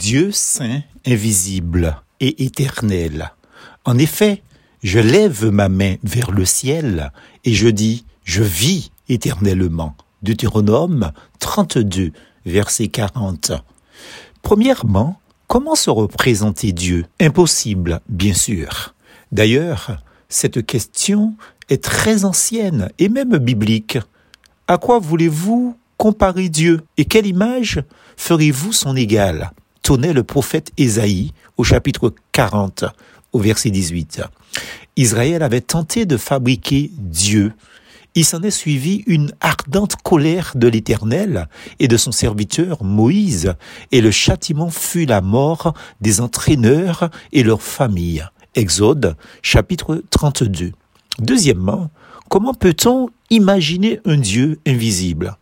Dieu 0.00 0.32
saint, 0.32 0.80
invisible 1.06 2.00
et 2.20 2.46
éternel. 2.46 3.32
En 3.84 3.98
effet, 3.98 4.42
je 4.82 4.98
lève 4.98 5.50
ma 5.50 5.68
main 5.68 5.96
vers 6.02 6.30
le 6.30 6.46
ciel 6.46 7.12
et 7.44 7.52
je 7.52 7.68
dis, 7.68 8.06
je 8.24 8.42
vis 8.42 8.92
éternellement. 9.10 9.94
Deutéronome 10.22 11.12
32, 11.40 12.12
verset 12.46 12.88
40. 12.88 13.52
Premièrement, 14.40 15.20
comment 15.48 15.74
se 15.74 15.90
représenter 15.90 16.72
Dieu? 16.72 17.04
Impossible, 17.20 18.00
bien 18.08 18.32
sûr. 18.32 18.94
D'ailleurs, 19.32 19.98
cette 20.30 20.64
question 20.64 21.34
est 21.68 21.84
très 21.84 22.24
ancienne 22.24 22.90
et 22.98 23.10
même 23.10 23.36
biblique. 23.36 23.98
À 24.66 24.78
quoi 24.78 24.98
voulez-vous 24.98 25.76
comparer 25.98 26.48
Dieu? 26.48 26.80
Et 26.96 27.04
quelle 27.04 27.26
image 27.26 27.82
ferez-vous 28.16 28.72
son 28.72 28.96
égal 28.96 29.52
Le 29.96 30.22
prophète 30.22 30.70
Ésaïe 30.76 31.32
au 31.56 31.64
chapitre 31.64 32.14
40 32.30 32.84
au 33.32 33.40
verset 33.40 33.70
18. 33.70 34.22
Israël 34.94 35.42
avait 35.42 35.60
tenté 35.60 36.06
de 36.06 36.16
fabriquer 36.16 36.92
Dieu. 36.96 37.54
Il 38.14 38.24
s'en 38.24 38.40
est 38.42 38.52
suivi 38.52 39.02
une 39.08 39.32
ardente 39.40 39.96
colère 39.96 40.52
de 40.54 40.68
l'Éternel 40.68 41.48
et 41.80 41.88
de 41.88 41.96
son 41.96 42.12
serviteur 42.12 42.84
Moïse, 42.84 43.54
et 43.90 44.00
le 44.00 44.12
châtiment 44.12 44.70
fut 44.70 45.06
la 45.06 45.20
mort 45.20 45.74
des 46.00 46.20
entraîneurs 46.20 47.10
et 47.32 47.42
leurs 47.42 47.62
familles. 47.62 48.24
Exode 48.54 49.16
chapitre 49.42 50.04
32. 50.10 50.70
Deuxièmement, 51.18 51.90
comment 52.28 52.54
peut-on 52.54 53.08
imaginer 53.28 53.98
un 54.04 54.18
Dieu 54.18 54.60
invisible? 54.68 55.36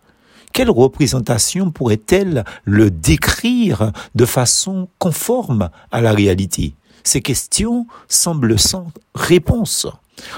Quelle 0.52 0.70
représentation 0.70 1.70
pourrait-elle 1.70 2.44
le 2.64 2.90
décrire 2.90 3.92
de 4.14 4.24
façon 4.24 4.88
conforme 4.98 5.70
à 5.90 6.00
la 6.00 6.12
réalité? 6.12 6.74
Ces 7.04 7.22
questions 7.22 7.86
semblent 8.08 8.58
sans 8.58 8.88
réponse. 9.14 9.86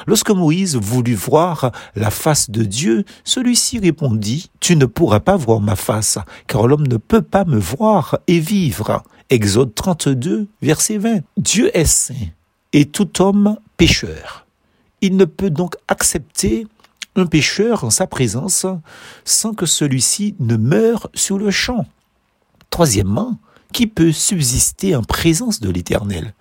Lorsque 0.07 0.31
Moïse 0.31 0.77
voulut 0.77 1.15
voir 1.15 1.73
la 1.97 2.11
face 2.11 2.51
de 2.51 2.65
Dieu, 2.65 3.05
celui-ci 3.25 3.79
répondit, 3.79 4.51
Tu 4.61 4.77
ne 4.77 4.87
pourras 4.87 5.21
pas 5.21 5.37
voir 5.37 5.61
ma 5.61 5.77
face, 5.77 6.19
car 6.47 6.67
l'homme 6.67 6.87
ne 6.87 6.97
peut 6.97 7.23
pas 7.23 7.45
me 7.45 7.59
voir 7.59 8.19
et 8.27 8.41
vivre. 8.41 9.03
Exode 9.31 9.75
32, 9.75 10.49
verset 10.61 10.99
20. 10.99 11.21
Dieu 11.37 11.71
est 11.77 11.84
saint 11.84 12.15
et 12.73 12.84
tout 12.84 13.23
homme 13.23 13.56
pécheur. 13.77 14.47
Il 15.01 15.17
ne 15.17 15.25
peut 15.25 15.51
donc 15.51 15.77
accepter 15.89 16.67
un 17.16 17.27
pécheur 17.27 17.84
en 17.84 17.91
sa 17.91 18.06
présence 18.06 18.66
sans 19.25 19.55
que 19.55 19.66
celui-ci 19.66 20.34
ne 20.39 20.56
meure 20.56 21.08
sur 21.14 21.39
le 21.39 21.50
champ. 21.50 21.86
Troisièmement, 22.70 23.39
qui 23.72 23.86
peut 23.86 24.12
subsister 24.12 24.97
en 24.97 25.03
présence 25.03 25.61
de 25.61 25.70
l'Éternel? 25.70 26.34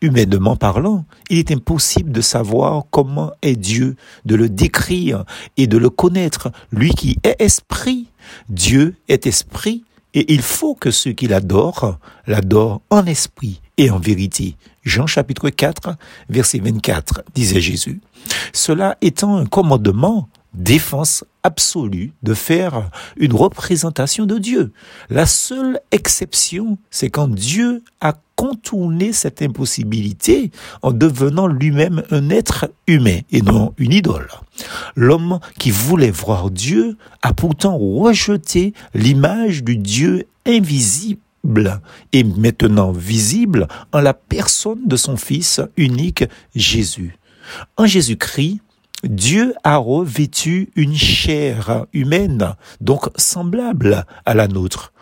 Humainement 0.00 0.56
parlant, 0.56 1.04
il 1.30 1.38
est 1.38 1.52
impossible 1.52 2.10
de 2.10 2.20
savoir 2.20 2.84
comment 2.90 3.32
est 3.42 3.56
Dieu, 3.56 3.96
de 4.24 4.34
le 4.34 4.48
décrire 4.48 5.24
et 5.56 5.66
de 5.66 5.78
le 5.78 5.90
connaître, 5.90 6.50
lui 6.72 6.90
qui 6.90 7.18
est 7.22 7.40
esprit. 7.40 8.08
Dieu 8.48 8.96
est 9.08 9.26
esprit 9.26 9.84
et 10.14 10.32
il 10.32 10.42
faut 10.42 10.74
que 10.74 10.90
ceux 10.90 11.12
qui 11.12 11.26
l'adorent 11.26 11.98
l'adorent 12.26 12.82
en 12.90 13.06
esprit 13.06 13.60
et 13.82 13.90
en 13.90 13.98
vérité. 13.98 14.54
Jean 14.84 15.08
chapitre 15.08 15.50
4, 15.50 15.96
verset 16.28 16.60
24, 16.60 17.24
disait 17.34 17.60
Jésus. 17.60 18.00
Cela 18.52 18.96
étant 19.00 19.36
un 19.36 19.44
commandement, 19.44 20.28
défense 20.54 21.24
absolue 21.42 22.12
de 22.22 22.32
faire 22.32 22.90
une 23.16 23.32
représentation 23.32 24.24
de 24.24 24.38
Dieu. 24.38 24.72
La 25.10 25.26
seule 25.26 25.80
exception, 25.90 26.78
c'est 26.90 27.10
quand 27.10 27.26
Dieu 27.26 27.82
a 28.00 28.14
contourné 28.36 29.12
cette 29.12 29.42
impossibilité 29.42 30.52
en 30.82 30.92
devenant 30.92 31.48
lui-même 31.48 32.04
un 32.12 32.30
être 32.30 32.70
humain 32.86 33.18
et 33.32 33.42
non 33.42 33.74
une 33.78 33.92
idole. 33.92 34.28
L'homme 34.94 35.40
qui 35.58 35.72
voulait 35.72 36.12
voir 36.12 36.50
Dieu 36.50 36.96
a 37.22 37.34
pourtant 37.34 37.76
rejeté 37.76 38.74
l'image 38.94 39.64
du 39.64 39.76
Dieu 39.76 40.26
invisible 40.46 41.20
et 42.12 42.24
maintenant 42.24 42.92
visible 42.92 43.66
en 43.92 44.00
la 44.00 44.14
personne 44.14 44.86
de 44.86 44.96
son 44.96 45.16
Fils 45.16 45.60
unique 45.76 46.24
Jésus. 46.54 47.16
En 47.76 47.86
Jésus-Christ, 47.86 48.60
Dieu 49.04 49.54
a 49.64 49.76
revêtu 49.76 50.70
une 50.76 50.94
chair 50.94 51.86
humaine, 51.92 52.54
donc 52.80 53.08
semblable 53.16 54.06
à 54.24 54.34
la 54.34 54.46
nôtre. 54.46 54.92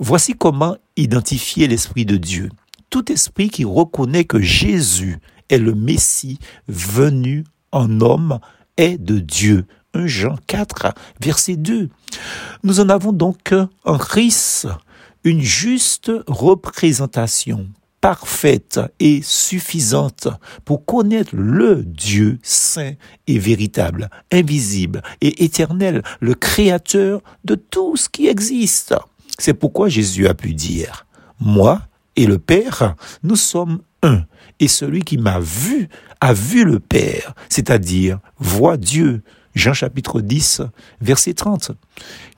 Voici 0.00 0.34
comment 0.34 0.76
identifier 0.96 1.68
l'Esprit 1.68 2.06
de 2.06 2.16
Dieu. 2.16 2.48
Tout 2.88 3.12
esprit 3.12 3.50
qui 3.50 3.64
reconnaît 3.64 4.24
que 4.24 4.40
Jésus 4.40 5.18
est 5.50 5.58
le 5.58 5.74
Messie 5.74 6.38
venu 6.66 7.44
en 7.72 8.00
homme 8.00 8.38
est 8.78 8.96
de 8.96 9.18
Dieu. 9.18 9.66
1 9.94 10.06
Jean 10.06 10.36
4, 10.46 10.94
verset 11.20 11.56
2. 11.56 11.90
Nous 12.64 12.80
en 12.80 12.88
avons 12.88 13.12
donc 13.12 13.54
en 13.84 13.98
Christ 13.98 14.66
une 15.24 15.40
juste 15.40 16.10
représentation 16.26 17.68
parfaite 18.00 18.80
et 18.98 19.20
suffisante 19.22 20.26
pour 20.64 20.84
connaître 20.84 21.34
le 21.34 21.84
Dieu 21.84 22.38
saint 22.42 22.94
et 23.28 23.38
véritable, 23.38 24.10
invisible 24.32 25.02
et 25.20 25.44
éternel, 25.44 26.02
le 26.20 26.34
créateur 26.34 27.22
de 27.44 27.54
tout 27.54 27.96
ce 27.96 28.08
qui 28.08 28.26
existe. 28.26 28.94
C'est 29.38 29.54
pourquoi 29.54 29.88
Jésus 29.88 30.26
a 30.26 30.34
pu 30.34 30.52
dire, 30.52 31.06
moi 31.40 31.82
et 32.16 32.26
le 32.26 32.38
Père, 32.38 32.96
nous 33.22 33.36
sommes 33.36 33.80
un, 34.02 34.24
et 34.58 34.68
celui 34.68 35.02
qui 35.02 35.16
m'a 35.16 35.38
vu 35.38 35.88
a 36.20 36.34
vu 36.34 36.64
le 36.64 36.80
Père, 36.80 37.34
c'est-à-dire 37.48 38.18
voit 38.38 38.76
Dieu. 38.76 39.22
Jean 39.54 39.74
chapitre 39.74 40.20
10, 40.20 40.62
verset 41.00 41.34
30. 41.34 41.72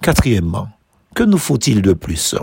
Quatrièmement, 0.02 0.68
que 1.14 1.22
nous 1.22 1.38
faut-il 1.38 1.82
de 1.82 1.92
plus? 1.92 2.34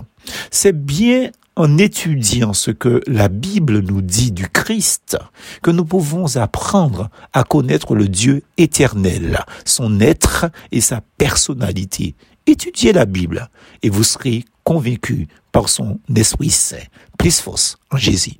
C'est 0.49 0.85
bien 0.85 1.31
en 1.55 1.77
étudiant 1.77 2.53
ce 2.53 2.71
que 2.71 3.01
la 3.07 3.27
Bible 3.27 3.79
nous 3.79 4.01
dit 4.01 4.31
du 4.31 4.47
Christ 4.47 5.17
que 5.61 5.71
nous 5.71 5.85
pouvons 5.85 6.37
apprendre 6.37 7.09
à 7.33 7.43
connaître 7.43 7.95
le 7.95 8.07
Dieu 8.07 8.43
éternel, 8.57 9.43
son 9.65 9.99
être 9.99 10.45
et 10.71 10.81
sa 10.81 11.01
personnalité. 11.17 12.15
Étudiez 12.47 12.93
la 12.93 13.05
Bible 13.05 13.49
et 13.83 13.89
vous 13.89 14.03
serez 14.03 14.45
convaincu 14.63 15.27
par 15.51 15.69
son 15.69 15.99
Esprit 16.15 16.49
Saint. 16.49 16.77
Plus 17.17 17.39
force 17.39 17.77
en 17.91 17.97
Jésus. 17.97 18.29